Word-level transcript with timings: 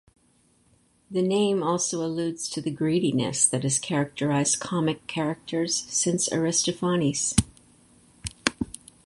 The 1.11 1.21
name 1.21 1.61
also 1.61 2.03
alludes 2.03 2.49
to 2.49 2.59
the 2.59 2.71
greediness 2.71 3.45
that 3.47 3.61
has 3.61 3.77
characterized 3.77 4.59
comic 4.59 5.05
characters 5.05 5.75
since 5.89 6.27
Aristophanes. 6.33 7.35